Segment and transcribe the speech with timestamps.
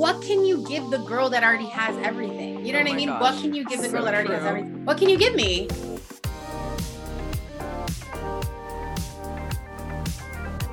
[0.00, 2.64] what can you give the girl that already has everything?
[2.64, 3.08] You know Oh what I mean?
[3.08, 4.82] gosh, What can you give the girl that already has everything?
[4.86, 5.66] What can you give me?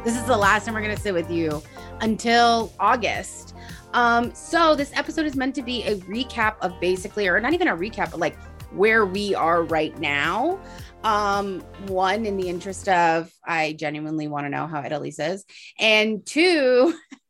[0.06, 1.62] This is the last time we're gonna sit with you
[2.00, 3.54] until August.
[3.94, 7.68] Um, so this episode is meant to be a recap of basically, or not even
[7.68, 8.38] a recap, but like
[8.72, 10.58] where we are right now.
[11.04, 15.44] Um, one, in the interest of I genuinely want to know how Italy's is,
[15.80, 16.94] and two,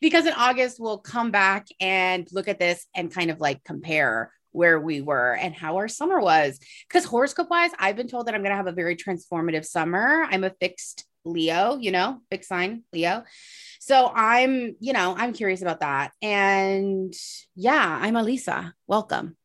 [0.00, 4.32] because in August we'll come back and look at this and kind of like compare
[4.52, 6.58] where we were and how our summer was.
[6.88, 10.26] Because horoscope wise, I've been told that I'm going to have a very transformative summer.
[10.28, 13.24] I'm a fixed Leo, you know, fixed sign Leo.
[13.78, 16.12] So I'm, you know, I'm curious about that.
[16.22, 17.14] And
[17.54, 18.72] yeah, I'm Alyssa.
[18.86, 19.36] Welcome.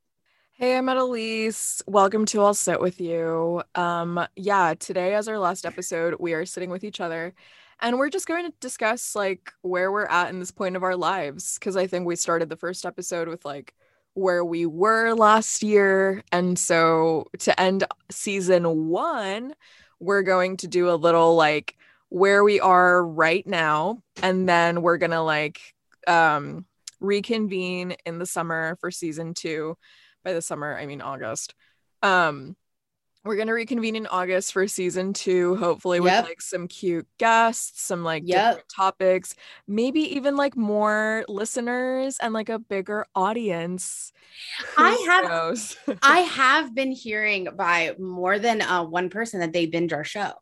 [0.54, 1.82] Hey, I'm Edeliz.
[1.86, 3.62] Welcome to I'll Sit With You.
[3.76, 7.34] Um, yeah, today as our last episode, we are sitting with each other
[7.82, 10.96] and we're just going to discuss like where we're at in this point of our
[10.96, 11.58] lives.
[11.60, 13.74] Cause I think we started the first episode with like
[14.14, 16.24] where we were last year.
[16.32, 19.54] And so to end season one,
[20.00, 21.76] we're going to do a little like
[22.10, 24.02] where we are right now.
[24.22, 25.60] And then we're gonna like
[26.08, 26.66] um
[27.00, 29.78] reconvene in the summer for season two
[30.24, 31.54] by the summer i mean august
[32.02, 32.56] um
[33.26, 36.24] we're going to reconvene in august for season two hopefully with Yep.
[36.26, 38.50] like some cute guests some like Yep.
[38.52, 39.36] different topics
[39.68, 44.14] maybe even like more listeners and like a bigger audience
[44.78, 45.26] I have-
[46.04, 50.34] I have been hearing by more than uh, one person that they binge our show.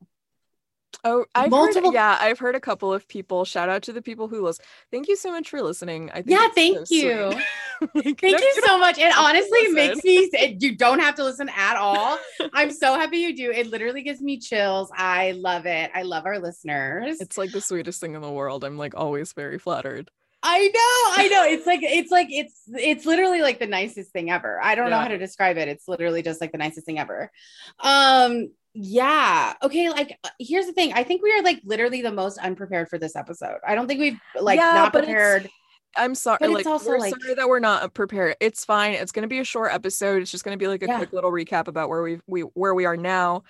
[1.04, 4.02] Oh i've multiple- heard, yeah i've heard a couple of people shout out to the
[4.02, 7.34] people who listen thank you so much for listening i think Yeah, thank so you.
[7.94, 8.98] Like, Thank you so much.
[8.98, 12.18] It honestly makes me, it, you don't have to listen at all.
[12.54, 13.52] I'm so happy you do.
[13.52, 14.90] It literally gives me chills.
[14.96, 15.92] I love it.
[15.94, 17.20] I love our listeners.
[17.20, 18.64] It's like the sweetest thing in the world.
[18.64, 20.10] I'm like always very flattered.
[20.44, 21.46] I know, I know.
[21.46, 24.62] It's like it's like it's it's literally like the nicest thing ever.
[24.62, 25.68] I don't know how to describe it.
[25.68, 27.32] It's literally just like the nicest thing ever.
[27.80, 29.54] Um yeah.
[29.64, 30.94] Okay, like uh, here's the thing.
[30.94, 33.58] I think we are like literally the most unprepared for this episode.
[33.68, 35.50] I don't think we've like Yeah, not prepared.
[35.96, 36.38] I'm sorry.
[36.42, 38.36] But it's also, we're like- sorry that we're not prepared.
[38.40, 38.94] It's fine.
[38.94, 40.22] It's gonna be a short episode.
[40.24, 40.98] It's just gonna be like a Yeah.
[40.98, 43.44] quick little recap about where we we where we are now.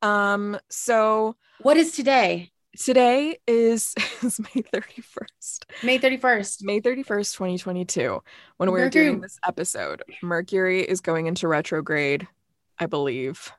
[0.00, 0.58] Um.
[0.70, 2.50] So What is today?
[2.78, 5.64] today is is May 31st.
[5.82, 6.62] May 31st.
[6.64, 8.22] May 31st, 2022.
[8.56, 12.26] When we're doing this episode, Mercury is going into retrograde,
[12.78, 13.52] I believe.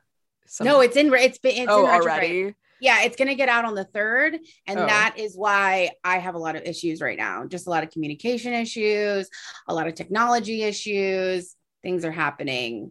[0.60, 2.12] No, it's in it's been it's oh retrograde.
[2.12, 2.54] already.
[2.80, 4.86] Yeah, it's going to get out on the 3rd and Oh.
[4.86, 7.46] that is why I have a lot of issues right now.
[7.46, 9.30] Just a lot of communication issues,
[9.68, 11.54] a lot of technology issues.
[11.82, 12.90] Things are happening.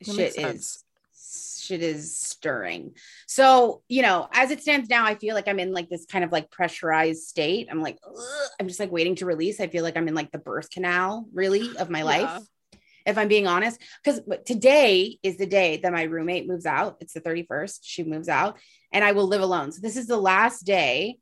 [0.00, 0.82] That Shit is
[1.58, 2.94] shit is stirring.
[3.26, 6.24] So, you know, as it stands now, I feel like I'm in like this kind
[6.24, 7.66] of like pressurized state.
[7.70, 9.60] I'm like, ugh, I'm just like waiting to release.
[9.60, 12.04] I feel like I'm in like the birth canal, really, of my Yeah.
[12.04, 12.42] life,
[13.06, 13.80] if I'm being honest.
[14.04, 16.96] Because today is the day that my roommate moves out.
[17.00, 17.78] It's the 31st.
[17.82, 18.58] She moves out,
[18.92, 19.72] and I will live alone.
[19.72, 21.18] So, this is the last day,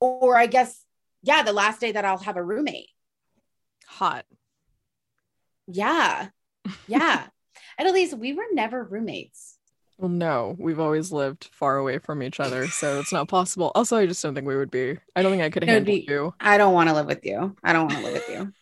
[0.00, 0.84] or I guess,
[1.22, 2.90] yeah, the last day that I'll have a roommate.
[3.86, 4.24] Hot.
[5.66, 6.28] Yeah.
[6.86, 7.26] Yeah.
[7.78, 9.58] and at least we were never roommates.
[9.98, 13.70] Well, no, we've always lived far away from each other, so it's not possible.
[13.76, 14.98] Also, I just don't think we would be.
[15.14, 16.34] I don't think I could handle be- you.
[16.40, 17.56] I don't want to live with you.
[17.62, 18.52] I don't want to live with you.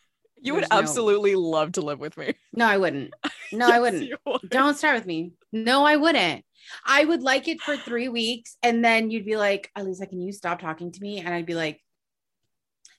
[0.43, 2.35] You would there's no- absolutely love to live with me.
[2.53, 3.13] No, I wouldn't.
[3.55, 4.03] No, I Yes, wouldn't.
[4.09, 4.49] you would.
[4.49, 5.33] Don't start with me.
[5.53, 6.43] No, I wouldn't.
[6.87, 10.33] I would like it for three weeks, and then you'd be like, "Alyssa, can you
[10.33, 11.83] stop talking to me?" And I'd be like,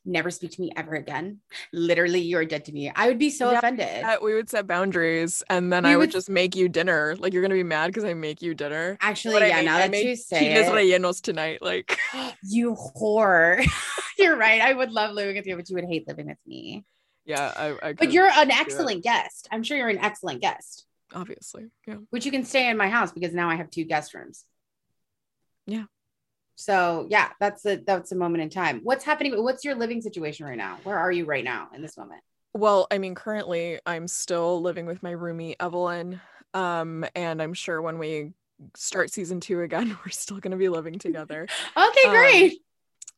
[0.06, 1.40] "Never speak to me ever again."
[1.72, 2.92] Literally, you're dead to me.
[2.96, 4.04] I would be so Yeah, offended.
[4.04, 7.16] That we would set boundaries, and then We I would would- just make you dinner.
[7.18, 8.98] Like you're gonna be mad because I make you dinner.
[9.02, 9.62] Actually, What I yeah.
[9.62, 11.64] Now I that made you say chiles it, rellenos tonight.
[11.64, 11.98] Like,
[12.44, 13.66] you whore.
[14.20, 14.62] you're right.
[14.62, 16.84] I would love living with you, but you would hate living with me.
[17.26, 17.90] Yeah, I.
[17.90, 19.48] I But you're an excellent guest.
[19.52, 20.86] I'm sure you're an excellent guest.
[21.14, 21.96] obviously, yeah.
[22.10, 24.46] which you can stay in my house because now I have two guest rooms.
[25.66, 25.86] Yeah.
[26.56, 28.82] So yeah, that's a that's a moment in time.
[28.84, 29.42] What's happening?
[29.44, 30.78] What's your living situation right now?
[30.84, 32.22] Where are you right now in this moment?
[32.54, 36.22] Well, I mean, currently I'm still living with my roomie Evelyn,
[36.54, 38.34] um, and I'm sure when we
[38.76, 41.48] start season two again, we're still gonna be living together.
[41.78, 42.62] Okay, Um, great.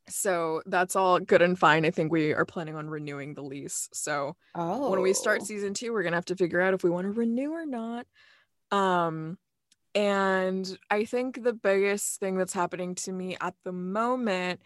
[0.08, 1.86] So that's all good and fine.
[1.86, 3.90] I think we are planning on renewing the lease.
[3.94, 6.90] So oh, when we start season two, we're gonna have to figure out if we
[6.90, 8.06] want to renew or not.
[8.72, 9.38] Um,
[9.94, 14.62] and I think the biggest thing that's happening to me at the moment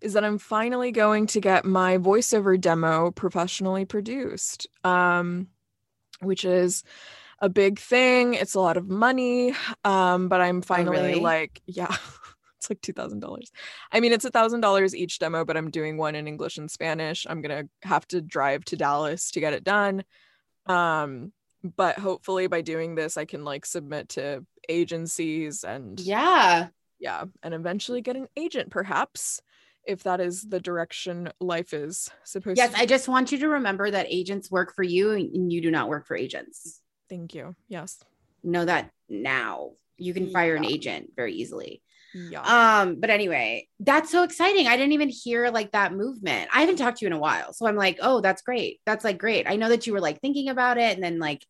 [0.00, 4.66] is that I'm finally going to get my voiceover demo professionally produced.
[4.84, 5.48] Um,
[6.20, 6.84] which is
[7.40, 8.34] a big thing.
[8.34, 9.54] It's a lot of money.
[9.84, 11.20] Um, but I'm finally really?
[11.20, 11.94] like, yeah,
[12.64, 13.50] it's like $2,000.
[13.92, 17.26] I mean, it's $1,000 each demo, but I'm doing one in English and Spanish.
[17.28, 20.04] I'm going to have to drive to Dallas to get it done.
[20.66, 21.32] Um,
[21.62, 26.68] but hopefully by doing this, I can like submit to agencies and yeah,
[26.98, 29.40] yeah, and eventually get an agent, perhaps
[29.86, 32.76] if that is the direction life is supposed yes, to.
[32.76, 35.70] Yes, I just want you to remember that agents work for you and you do
[35.70, 36.80] not work for agents.
[37.08, 37.54] Thank you.
[37.68, 37.98] Yes.
[38.42, 39.72] Know that now.
[39.96, 40.62] You can fire yeah.
[40.62, 41.82] an agent very easily.
[42.14, 42.42] Yeah.
[42.42, 44.68] Um, but anyway, that's so exciting.
[44.68, 46.48] I didn't even hear like that movement.
[46.54, 47.52] I haven't talked to you in a while.
[47.52, 48.80] So I'm like, oh, that's great.
[48.86, 49.48] That's like great.
[49.48, 51.44] I know that you were like thinking about it and then like,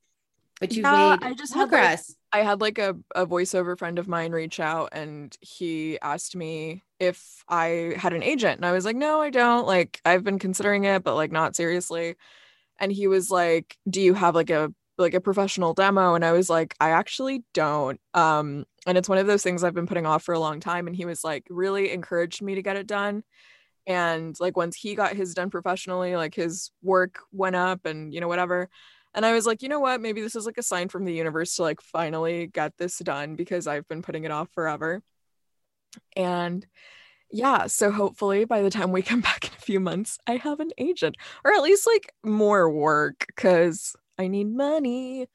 [0.60, 2.14] but you've yeah, made I just progress.
[2.32, 6.00] Had, like, I had like a, a voiceover friend of mine reach out and he
[6.00, 8.56] asked me if I had an agent.
[8.56, 9.66] And I was like, no, I don't.
[9.66, 12.16] Like, I've been considering it, but like not seriously.
[12.78, 16.32] And he was like, do you have like a like a professional demo and I
[16.32, 18.00] was like I actually don't.
[18.14, 20.86] Um and it's one of those things I've been putting off for a long time
[20.86, 23.24] and he was like really encouraged me to get it done.
[23.86, 28.20] And like once he got his done professionally like his work went up and you
[28.20, 28.68] know whatever.
[29.14, 30.00] And I was like you know what?
[30.00, 33.36] Maybe this is like a sign from the universe to like finally get this done
[33.36, 35.02] because I've been putting it off forever.
[36.16, 36.66] And
[37.30, 40.60] yeah so hopefully by the time we come back in a few months I have
[40.60, 45.28] an agent or at least like more work cuz I need money.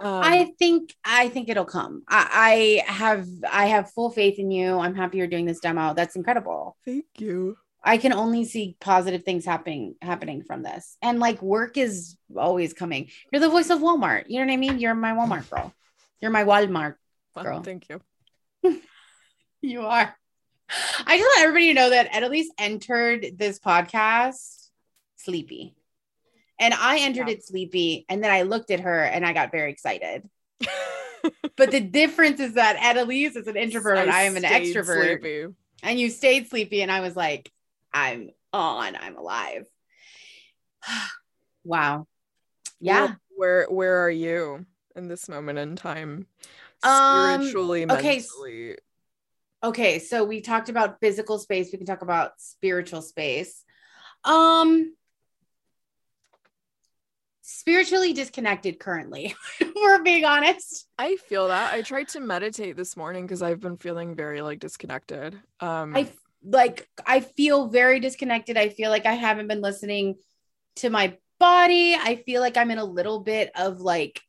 [0.00, 2.02] Um, I think I think it'll come.
[2.08, 4.78] I, I have I have full faith in you.
[4.78, 5.94] I'm happy you're doing this demo.
[5.94, 6.76] That's incredible.
[6.84, 7.56] Thank you.
[7.84, 10.96] I can only see positive things happening happening from this.
[11.02, 13.10] And like work is always coming.
[13.32, 14.24] You're the voice of Walmart.
[14.28, 14.78] You know what I mean?
[14.78, 15.72] You're my Walmart girl.
[16.20, 16.96] You're my Walmart
[17.36, 17.44] girl.
[17.44, 18.00] Well, thank you.
[19.62, 20.16] you are.
[21.06, 24.68] I just want everybody to know that Edeliz entered this podcast
[25.16, 25.74] sleepy.
[26.62, 27.34] And I entered yeah.
[27.34, 28.06] it sleepy.
[28.08, 30.28] And then I looked at her and I got very excited.
[31.56, 35.20] but the difference is that Edeliz is an introvert I and I am an extrovert.
[35.20, 35.46] Sleepy.
[35.82, 36.82] And you stayed sleepy.
[36.82, 37.50] And I was like,
[37.92, 39.66] I'm on, I'm alive.
[41.64, 42.06] wow.
[42.80, 43.14] Yeah.
[43.36, 46.26] Where, where where are you in this moment in time?
[46.84, 48.16] Spiritually, um, okay.
[48.18, 48.76] mentally.
[49.64, 51.70] Okay, so we talked about physical space.
[51.70, 53.64] We can talk about spiritual space.
[54.24, 54.94] Um,
[57.52, 59.34] spiritually disconnected currently.
[59.76, 60.86] we're being honest.
[60.98, 61.72] I feel that.
[61.72, 65.38] I tried to meditate this morning because I've been feeling very like disconnected.
[65.60, 66.08] Um I
[66.44, 68.56] like I feel very disconnected.
[68.56, 70.16] I feel like I haven't been listening
[70.76, 71.94] to my body.
[71.94, 74.20] I feel like I'm in a little bit of like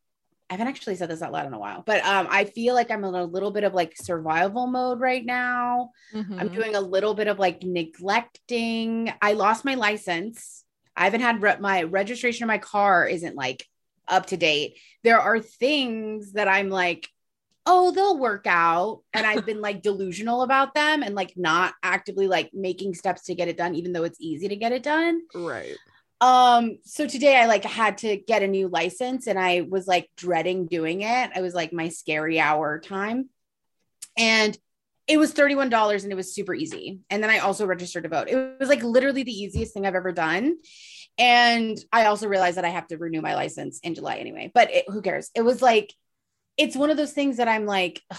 [0.50, 2.92] I haven't actually said this out loud in a while, but um, I feel like
[2.92, 5.92] I'm in a little bit of like survival mode right now.
[6.14, 6.38] Mm-hmm.
[6.38, 9.12] I'm doing a little bit of like neglecting.
[9.22, 10.63] I lost my license
[10.96, 13.68] I haven't had re- my registration of my car isn't like
[14.08, 14.78] up to date.
[15.04, 17.08] There are things that I'm like,
[17.66, 19.02] oh, they'll work out.
[19.14, 23.36] And I've been like delusional about them and like not actively like making steps to
[23.36, 25.22] get it done, even though it's easy to get it done.
[25.34, 25.78] Right.
[26.20, 30.10] Um, so today I like had to get a new license and I was like
[30.16, 31.32] dreading doing it.
[31.36, 33.30] I was like my scary hour time.
[34.18, 34.58] And
[35.08, 37.00] it was $31 and it was super easy.
[37.10, 38.30] And then I also registered to vote.
[38.30, 40.58] It was like literally the easiest thing I've ever done.
[41.18, 44.72] And I also realized that I have to renew my license in July anyway, but
[44.72, 45.30] it, who cares?
[45.36, 45.94] It was like,
[46.58, 48.18] it's one of those things that I'm like, ugh.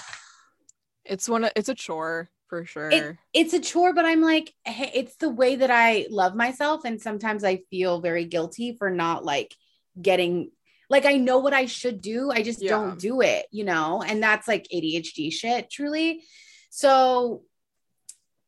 [1.04, 2.90] it's one, of, it's a chore for sure.
[2.90, 6.84] It, it's a chore, but I'm like, hey, it's the way that I love myself.
[6.84, 9.54] And sometimes I feel very guilty for not like
[10.00, 10.50] getting
[10.90, 12.30] like I know what I should do.
[12.30, 12.70] I just yeah.
[12.70, 14.02] don't do it, you know?
[14.02, 16.22] And that's like ADHD shit, truly.
[16.74, 17.42] So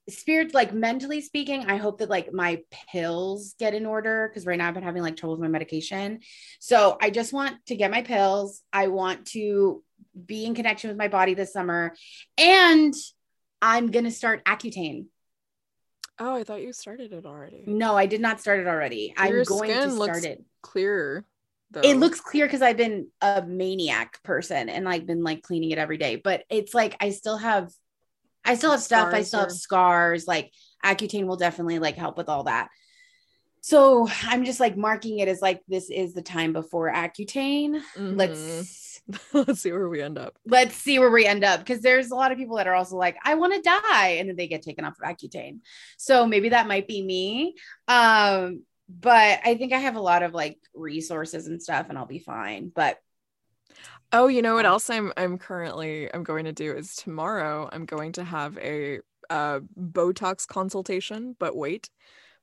[0.08, 4.56] spirit like mentally speaking i hope that like my pills get in order because right
[4.56, 6.20] now i've been having like trouble with my medication.
[6.60, 8.62] So i just want to get my pills.
[8.72, 9.82] I want to
[10.24, 11.94] be in connection with my body this summer.
[12.36, 12.94] And
[13.62, 15.06] i'm gonna start accutane.
[16.18, 17.64] Oh i thought you started it already.
[17.66, 19.14] No i did not start it already.
[19.18, 20.44] Your i'm going to start it.
[20.62, 21.24] clearer
[21.70, 21.80] though.
[21.80, 25.78] it looks clear because i've been a maniac person and i've been like cleaning it
[25.78, 26.16] every day.
[26.16, 27.72] But it's like i still have
[28.46, 29.12] I still have stuff.
[29.12, 29.44] I still or...
[29.44, 30.26] have scars.
[30.26, 30.52] Like
[30.84, 32.68] Accutane will definitely like help with all that.
[33.60, 37.80] So I'm just like marking it as like this is the time before Accutane.
[37.96, 38.16] Mm-hmm.
[38.16, 39.00] Let's
[39.32, 40.36] let's see where we end up.
[40.46, 42.96] Let's see where we end up because there's a lot of people that are also
[42.96, 45.60] like, I want to die, and then they get taken off of Accutane.
[45.96, 47.56] So maybe that might be me.
[47.88, 52.06] Um, but I think I have a lot of like resources and stuff, and I'll
[52.06, 52.70] be fine.
[52.74, 52.98] But
[54.12, 57.84] Oh, you know what else I'm I'm currently I'm going to do is tomorrow I'm
[57.84, 61.90] going to have a uh Botox consultation, but wait.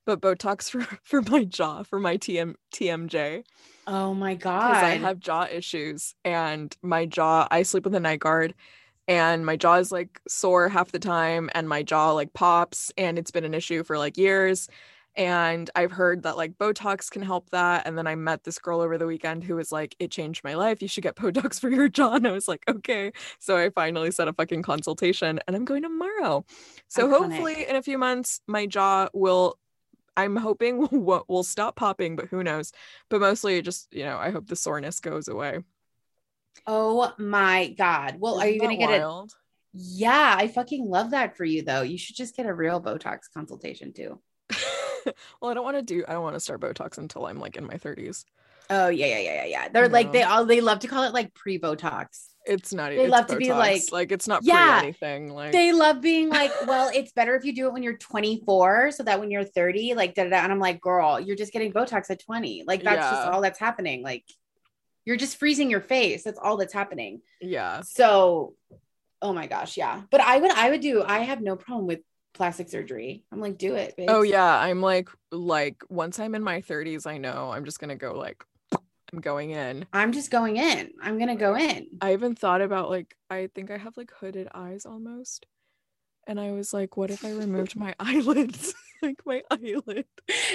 [0.06, 3.44] But Botox for for my jaw, for my TM TMJ.
[3.88, 4.70] Oh my god.
[4.70, 8.54] Because I have jaw issues and my jaw I sleep with a night guard
[9.08, 13.20] and my jaw is like sore half the time and my jaw like pops and
[13.20, 14.70] it's been an issue for like years
[15.16, 17.86] and I've heard that like Botox can help that.
[17.86, 20.56] And then I met this girl over the weekend who was like, it changed my
[20.56, 20.82] life.
[20.82, 22.16] You should get Botox for your jaw.
[22.16, 23.12] And I was like, okay.
[23.40, 26.46] So I finally set a fucking consultation and I'm going tomorrow.
[26.88, 27.12] So Iconic.
[27.18, 29.60] hopefully in a few months, my jaw will,
[30.18, 32.72] I'm hoping will, will stop popping, but who knows?
[33.10, 35.60] But mostly just, you know, I hope the soreness goes away.
[36.66, 38.16] Oh my God.
[38.20, 39.08] Well, Isn't are you going to get it?
[39.74, 41.82] Yeah, I fucking love that for you though.
[41.82, 44.20] You should just get a real Botox consultation too.
[45.42, 46.04] well, I don't want to do.
[46.08, 48.26] I don't want to start Botox until I'm like in my 30s.
[48.70, 49.70] Oh yeah, yeah, yeah, yeah, yeah.
[49.70, 52.28] They're like they all they love to call it like pre Botox.
[52.46, 52.90] It's not.
[52.90, 53.30] They love Botox.
[53.30, 55.34] to be like like it's not yeah, anything.
[55.34, 58.92] Like they love being like, well, it's better if you do it when you're 24,
[58.92, 60.38] so that when you're 30, like da da.
[60.38, 62.64] And I'm like, girl, you're just getting Botox at 20.
[62.66, 63.12] Like that's yeah.
[63.12, 64.02] just all that's happening.
[64.02, 64.24] Like
[65.06, 66.24] you're just freezing your face.
[66.24, 67.22] That's all that's happening.
[67.42, 67.82] Yeah.
[67.82, 68.56] So,
[69.22, 70.02] oh my gosh, yeah.
[70.10, 71.04] But I would, I would do.
[71.06, 72.00] I have no problem with
[72.34, 73.24] plastic surgery.
[73.32, 73.96] I'm like, do it.
[73.98, 74.06] Bitch.
[74.10, 77.96] Oh yeah, I'm like, like once I'm in my 30s, I know I'm just gonna
[77.96, 79.86] go like, I'm going in.
[79.94, 80.92] I'm just going in.
[81.02, 81.88] I'm gonna go in.
[82.02, 85.46] I even thought about like, I think I have like hooded eyes almost,
[86.28, 88.74] and I was like, what if I removed my eyelids?
[89.04, 90.06] like my eyelid.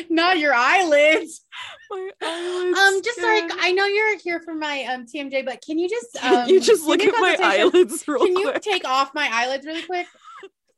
[0.09, 1.45] Not your eyelids.
[1.91, 2.79] My eyelids.
[2.79, 3.49] Um, just skin.
[3.49, 6.61] like I know you're here for my um TMJ, but can you just um, you
[6.61, 8.35] just look at my eyelids real quick.
[8.35, 8.67] Can quick?
[8.67, 10.07] you take off my eyelids really quick?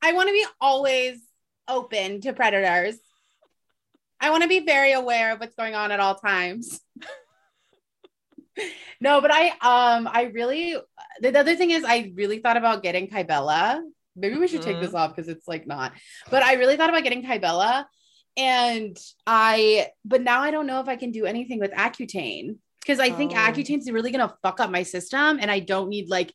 [0.02, 1.19] I want to be always
[1.69, 2.97] open to predators.
[4.21, 6.80] I want to be very aware of what's going on at all times.
[9.00, 10.76] no, but I um I really
[11.21, 13.80] the, the, other thing is I really thought about getting Kybella.
[14.16, 14.73] Maybe we should mm-hmm.
[14.73, 15.92] take this off because it's like not.
[16.30, 17.85] But I really thought about getting Kybella
[18.37, 23.00] and I but now I don't know if I can do anything with Accutane because
[23.00, 23.37] I think oh.
[23.37, 26.33] Accutane is really gonna fuck up my system and I don't need like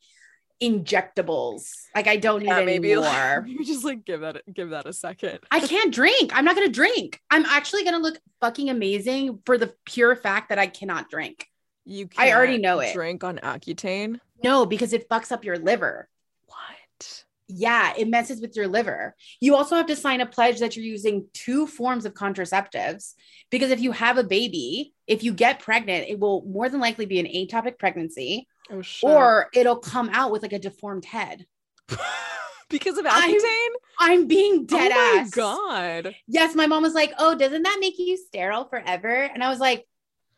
[0.62, 1.72] injectables.
[1.94, 3.04] Like I don't need yeah, maybe more.
[3.04, 5.40] Like, you just like give that give that a second.
[5.52, 6.32] I can't drink.
[6.34, 7.22] I'm not gonna drink.
[7.30, 11.48] I'm actually gonna look fucking amazing for the pure fact that I cannot drink.
[11.86, 12.94] You I already know it.
[12.94, 14.20] Drink on Accutane?
[14.44, 16.10] No, because it fucks up your liver.
[16.48, 17.24] What?
[17.48, 19.16] Yeah, it messes with your liver.
[19.40, 23.14] You also have to sign a pledge that you're using two forms of contraceptives
[23.52, 27.06] because if you have a baby, if you get pregnant, it will more than likely
[27.06, 31.45] be an ectopic pregnancy Oh, or it'll come out with like a deformed head.
[32.69, 33.69] because of Accutane?
[34.00, 35.29] I'm, I'm being dead oh ass.
[35.29, 36.15] God.
[36.27, 39.60] Yes, my mom was like, "Oh, doesn't that make you sterile forever?" And I was
[39.60, 39.86] like,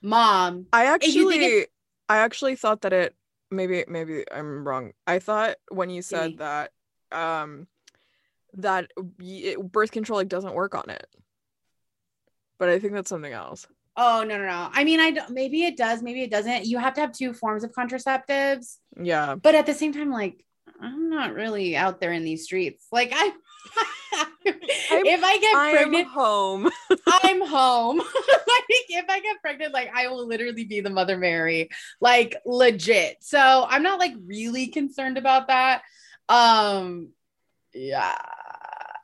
[0.01, 1.67] "Mom, I actually,
[2.09, 3.15] I actually thought that it
[3.49, 4.91] maybe maybe I'm wrong.
[5.05, 6.37] I thought when you said maybe.
[6.37, 6.71] that
[7.11, 7.67] um
[8.53, 8.89] that
[9.59, 11.07] birth control like doesn't work on it,
[12.57, 13.67] but I think that's something else.
[13.99, 14.69] Oh no no no!
[14.71, 16.67] I mean, I don't, maybe it does, maybe it doesn't.
[16.67, 18.77] You have to have two forms of contraceptives.
[19.01, 19.33] Yeah.
[19.35, 20.45] But at the same time, like
[20.79, 22.85] I'm not really out there in these streets.
[22.91, 23.31] Like I,
[24.45, 26.69] if I get I'm pregnant, home.
[27.07, 27.97] I'm home.
[27.97, 33.17] like if I get pregnant, like I will literally be the Mother Mary, like legit.
[33.21, 35.81] So I'm not like really concerned about that.
[36.29, 37.09] Um,
[37.73, 38.15] yeah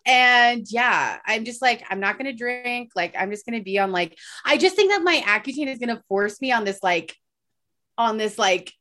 [0.05, 2.91] and yeah, I'm just like, I'm not gonna drink.
[2.95, 6.03] Like, I'm just gonna be on like, I just think that my Accutane is gonna
[6.07, 7.15] force me on this like,
[7.97, 8.73] on this like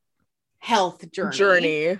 [0.59, 1.37] health journey.
[1.37, 1.99] Journey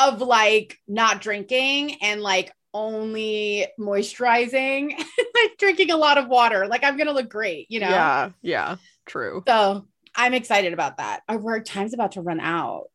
[0.00, 4.90] of like not drinking and like only moisturizing,
[5.34, 6.66] like drinking a lot of water.
[6.66, 7.88] Like I'm gonna look great, you know?
[7.88, 9.42] Yeah, yeah, true.
[9.46, 11.22] So I'm excited about that.
[11.28, 12.86] Our time's about to run out.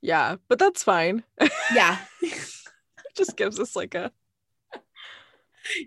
[0.00, 1.24] Yeah, but that's fine.
[1.74, 1.98] Yeah.
[3.16, 4.10] just gives us like a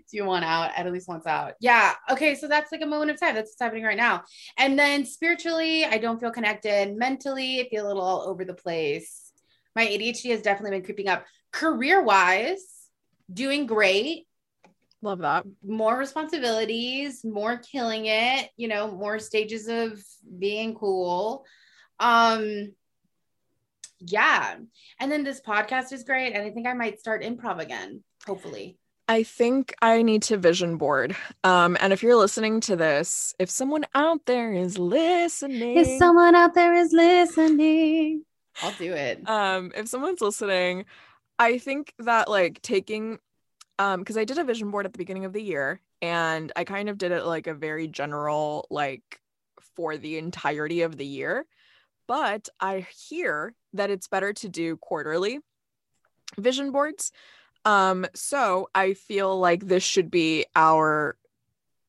[0.10, 0.72] do you want out?
[0.76, 1.54] At least wants out.
[1.60, 1.94] Yeah.
[2.10, 2.34] Okay.
[2.34, 3.34] So that's like a moment of time.
[3.34, 4.22] That's what's happening right now.
[4.58, 6.96] And then spiritually, I don't feel connected.
[6.96, 9.32] Mentally, I feel a little all over the place.
[9.76, 11.24] My ADHD has definitely been creeping up.
[11.52, 12.88] Career wise,
[13.32, 14.26] doing great.
[15.02, 15.44] Love that.
[15.62, 20.02] More responsibilities, more killing it, you know, more stages of
[20.38, 21.44] being cool.
[22.00, 22.72] Um,
[24.00, 24.56] yeah.
[25.00, 26.32] And then this podcast is great.
[26.32, 28.78] And I think I might start improv again, hopefully.
[29.08, 31.14] I think I need to vision board.
[31.42, 36.34] Um, and if you're listening to this, if someone out there is listening, if someone
[36.34, 38.24] out there is listening,
[38.62, 39.28] I'll do it.
[39.28, 40.86] Um, if someone's listening,
[41.38, 43.18] I think that like taking,
[43.78, 46.64] um, because I did a vision board at the beginning of the year, and I
[46.64, 49.20] kind of did it like a very general, like
[49.76, 51.46] for the entirety of the year.
[52.06, 55.40] But I hear that it's better to do quarterly
[56.38, 57.12] vision boards
[57.64, 61.16] um, so I feel like this should be our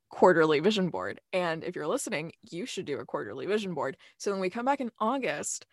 [0.09, 1.19] quarterly vision board.
[1.33, 3.97] And if you're listening, you should do a quarterly vision board.
[4.17, 5.65] So when we come back in August,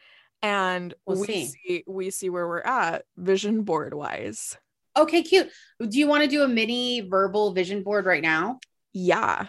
[0.43, 1.47] and We'll we see.
[1.47, 4.57] see we see where we're at vision board wise.
[4.97, 5.49] Okay, cute.
[5.81, 8.59] Do you want to do a mini verbal vision board right now?
[8.93, 9.47] Yeah.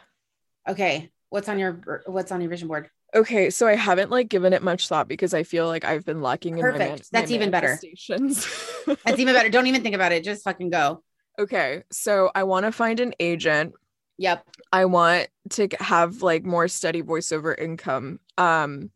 [0.70, 1.10] Okay.
[1.30, 2.90] What's on your what's on your vision board?
[3.16, 6.22] Okay, so I haven't like given it much thought because I feel like I've been
[6.22, 6.90] lacking in my, Perfect.
[6.90, 7.80] man- That's my even better.
[8.86, 9.50] That's even better.
[9.50, 10.24] Don't even think about it.
[10.24, 11.04] Just fucking go.
[11.40, 13.74] okay, so I want to find an agent.
[14.18, 14.46] Yep.
[14.72, 18.20] I want to have like more steady voiceover income.
[18.38, 18.92] Um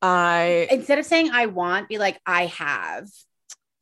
[0.00, 3.08] I Instead of saying I want, be like I have.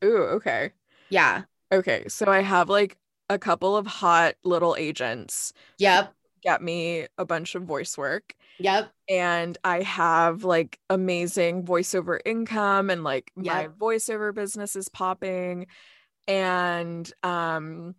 [0.04, 0.72] ooh, okay.
[1.08, 1.42] Yeah.
[1.72, 6.12] Okay, so I have like a couple of hot little agents Yep.
[6.42, 8.93] get me a bunch of voice work Yep.
[9.09, 15.67] and I have like amazing voiceover income and like my voiceover business is popping.
[16.29, 17.95] And um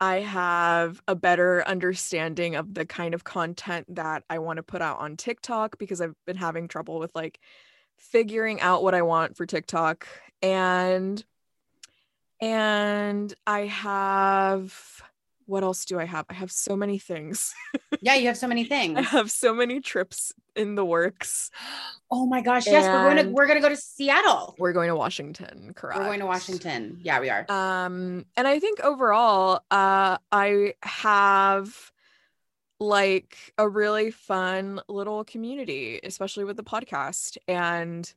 [0.00, 4.80] I have a better understanding of the kind of content that I want to put
[4.80, 7.40] out on TikTok because I've been having trouble with like
[7.96, 10.06] figuring out what I want for TikTok.
[10.40, 11.22] And
[12.40, 15.02] and I have
[15.48, 16.26] what else do I have?
[16.28, 17.54] I have so many things.
[18.00, 18.98] Yeah, you have so many things.
[18.98, 21.50] I have so many trips in the works.
[22.10, 22.66] Oh my gosh.
[22.66, 24.54] Yes, we're going to we're going to go to Seattle.
[24.58, 25.98] We're going to Washington, correct?
[25.98, 27.00] We're going to Washington.
[27.02, 27.44] Yeah, we are.
[27.50, 31.92] Um, and I think overall, uh, I have
[32.80, 37.36] like a really fun little community, especially with the podcast.
[37.46, 38.10] And,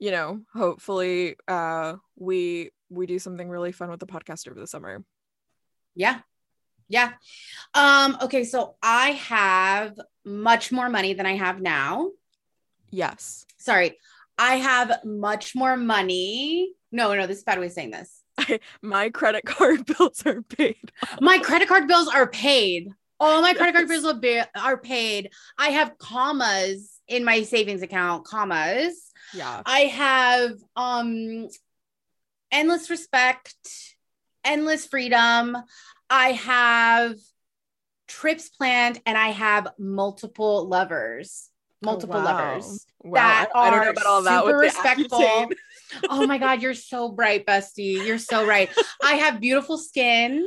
[0.00, 4.66] you know, hopefully uh we we do something really fun with the podcast over the
[4.66, 5.04] summer.
[5.94, 6.22] Yeah.
[6.92, 7.12] Yeah.
[7.74, 12.10] Um okay, so I have much more money than I have now.
[12.90, 13.46] Yes.
[13.58, 13.98] Sorry.
[14.38, 16.72] I have much more money.
[16.90, 18.22] No, no, this is a bad way of saying this.
[18.82, 20.92] My credit card bills are paid.
[21.20, 22.90] My credit card bills are paid.
[23.18, 25.30] All my credit card bills are are paid.
[25.56, 29.10] I have commas in my savings account, commas.
[29.32, 29.62] Yeah.
[29.64, 31.48] I have um
[32.50, 33.54] endless respect,
[34.44, 35.56] endless freedom.
[36.12, 37.14] I have
[38.06, 41.48] trips planned and I have multiple lovers.
[41.82, 42.24] Oh, multiple wow.
[42.24, 42.86] lovers.
[43.02, 43.12] Wow.
[43.14, 45.50] that I, I don't know are about all that super respectful.
[46.08, 48.06] Oh my God, you're so bright, bestie.
[48.06, 48.70] You're so right.
[49.02, 50.46] I have beautiful skin.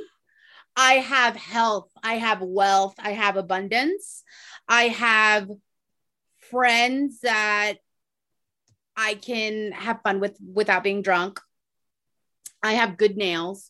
[0.76, 1.89] I have health.
[2.02, 2.96] I have wealth.
[2.98, 4.24] I have abundance.
[4.68, 5.50] I have
[6.50, 7.76] friends that
[8.96, 11.39] I can have fun with without being drunk.
[12.63, 13.70] I have good nails.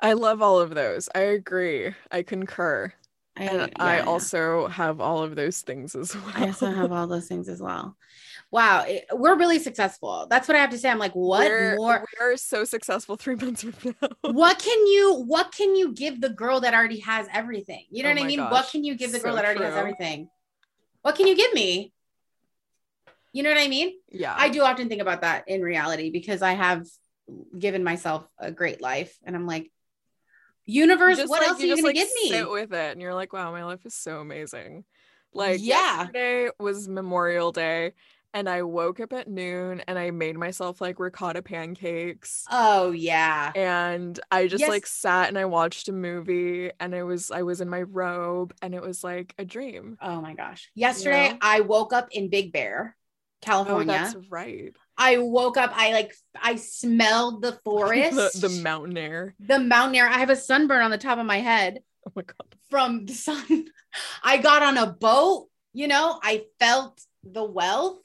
[0.00, 1.08] I love all of those.
[1.14, 1.94] I agree.
[2.10, 2.92] I concur.
[3.36, 4.04] And I yeah.
[4.04, 6.24] also have all of those things as well.
[6.34, 7.96] I also have all those things as well.
[8.50, 10.26] Wow, it- we're really successful.
[10.28, 10.88] That's what I have to say.
[10.90, 12.04] I'm like, what We're- more?
[12.20, 14.08] We are so successful three months from now.
[14.32, 18.08] what can you what can you give the girl that already has everything you know
[18.10, 20.28] Oh what i mean what can you give the girl so that already has everything
[21.02, 21.92] what can you give me
[23.32, 24.34] you know what i mean Yeah.
[24.36, 26.86] i do often think about that in reality because i have
[27.58, 29.70] given myself a great life and i'm like
[30.68, 32.92] universe just, what like- else are you you gonna like, give me Sit with it,
[32.92, 34.84] and you're like, wow, my life is so amazing.
[35.34, 35.98] Like Yeah.
[36.02, 37.92] yesterday was Memorial Day,
[38.34, 42.44] and I woke up at noon and I made myself like ricotta pancakes.
[42.50, 44.68] oh yeah and I just Yes.
[44.70, 48.54] like sat and I watched a movie and I was I was in my robe
[48.62, 49.96] and it was like a dream.
[50.02, 51.38] oh my gosh yesterday know?
[51.40, 54.74] i woke up in big bear Oh, california that's right.
[54.98, 59.34] I woke up i like i smelled the forest the, the mountain air.
[59.40, 62.22] the mountain air i have a sunburn on the top of my head Oh my
[62.22, 62.54] god.
[62.70, 63.66] from the sun.
[64.22, 67.98] I got on a boat, you know, I felt the wealth.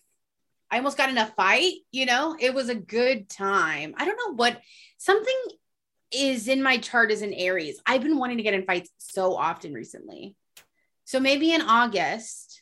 [0.71, 3.93] I almost got in a fight, you know, it was a good time.
[3.97, 4.59] I don't know what
[4.97, 5.35] something
[6.11, 7.79] is in my chart as an Aries.
[7.85, 10.35] I've been wanting to get in fights so often recently.
[11.05, 12.61] So maybe in August,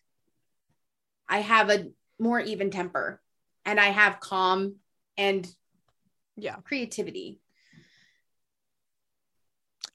[1.27, 1.87] I have a
[2.19, 3.21] more even temper
[3.65, 4.75] and I have calm
[5.17, 5.47] and
[6.35, 6.55] Yeah.
[6.63, 7.39] creativity.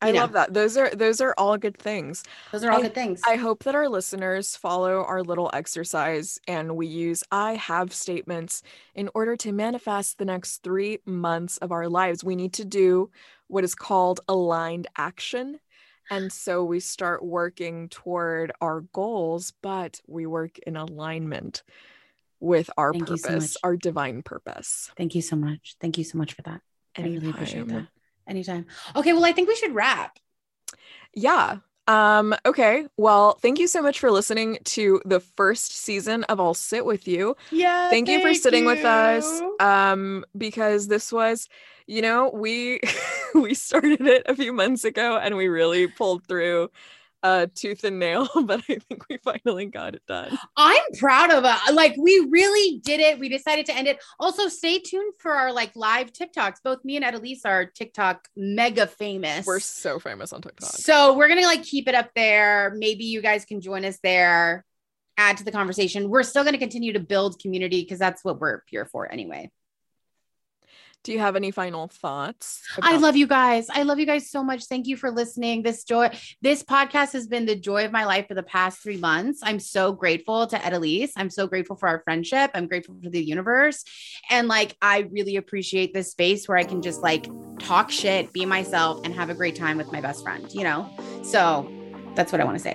[0.02, 0.20] I know.
[0.20, 0.52] love that.
[0.52, 2.22] Those are those are all good things.
[2.52, 3.22] Those are all I- good things.
[3.26, 8.62] I hope that our listeners follow our little exercise and we use I have statements
[8.94, 12.22] in order to manifest the next three months of our lives.
[12.22, 13.10] We need to do
[13.48, 15.60] what is called aligned action.
[16.10, 21.62] And so we start working toward our goals, but we work in alignment
[22.40, 23.56] with our Thank you so purpose, much.
[23.64, 24.90] our divine purpose.
[24.96, 25.76] Thank you so much.
[25.80, 26.60] Thank you so much for that.
[26.96, 27.88] I really appreciate Anytime.
[28.26, 28.30] that.
[28.30, 28.66] Anytime.
[28.96, 30.18] Okay, well, I think we should wrap.
[31.14, 31.58] Yeah.
[31.88, 32.86] Um, okay.
[32.96, 37.06] Well, thank you so much for listening to the first season of I'll Sit With
[37.06, 37.36] You.
[37.52, 37.90] Yeah.
[37.90, 41.48] thank you for sitting with us um because this was
[41.86, 42.80] you know we
[43.34, 46.70] we started it a few months ago and we really pulled through
[47.26, 50.38] uh tooth and nail, but I think we finally got it done.
[50.56, 51.74] I'm proud of it.
[51.74, 53.18] Like we really did it.
[53.18, 53.98] We decided to end it.
[54.20, 56.62] Also, stay tuned for our like live TikToks.
[56.62, 59.44] Both me and Edeliz are TikTok mega famous.
[59.44, 60.70] We're so famous on TikTok.
[60.70, 62.72] So we're gonna like keep it up there.
[62.76, 64.64] Maybe you guys can join us there,
[65.16, 66.08] add to the conversation.
[66.08, 69.50] We're still gonna continue to build community because that's what we're here for anyway.
[71.06, 72.64] Do you have any final thoughts?
[72.82, 73.68] I love you guys.
[73.70, 74.64] I love you guys so much.
[74.64, 75.62] Thank you for listening.
[75.62, 76.10] This joy,
[76.42, 79.38] this podcast has been the joy of my life for the past three months.
[79.44, 81.12] I'm so grateful to Edeliz.
[81.16, 82.50] I'm so grateful for our friendship.
[82.54, 83.84] I'm grateful for the universe.
[84.30, 87.28] And like, I really appreciate this space where I can just like
[87.60, 90.90] talk shit, be myself, and have a great time with my best friend, you know?
[91.22, 91.70] So
[92.16, 92.74] that's what I want to say.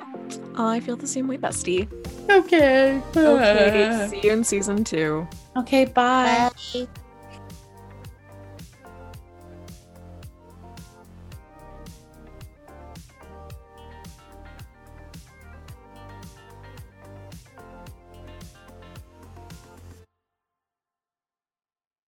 [0.56, 1.91] Oh, I feel the same way, bestie.
[2.30, 3.02] Okay.
[3.13, 5.28] Okay, see you in season two.
[5.58, 5.84] Okay.
[5.84, 6.50] Bye.
[6.74, 6.88] Bye.